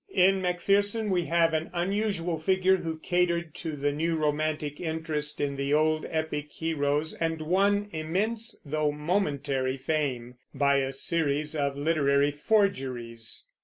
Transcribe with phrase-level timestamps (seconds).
[0.15, 5.55] In Macpherson we have an unusual figure, who catered to the new romantic interest in
[5.57, 12.31] the old epic heroes, and won immense though momentary fame, by a series of literary
[12.31, 13.47] forgeries.